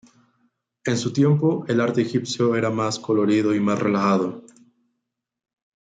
[0.83, 4.43] En su tiempo el arte egipcio era más colorido y más relajado.